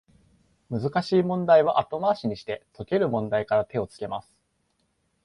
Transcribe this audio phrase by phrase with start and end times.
[0.71, 4.35] 難しい問題は後回しにして、解ける問題から手をつけます